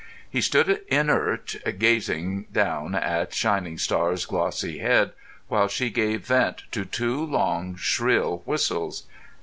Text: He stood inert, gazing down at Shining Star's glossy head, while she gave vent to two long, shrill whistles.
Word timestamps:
He 0.27 0.41
stood 0.41 0.81
inert, 0.87 1.57
gazing 1.77 2.45
down 2.51 2.95
at 2.95 3.35
Shining 3.35 3.77
Star's 3.77 4.25
glossy 4.25 4.79
head, 4.79 5.11
while 5.47 5.67
she 5.67 5.91
gave 5.91 6.25
vent 6.25 6.63
to 6.71 6.85
two 6.85 7.23
long, 7.23 7.75
shrill 7.75 8.41
whistles. 8.45 9.03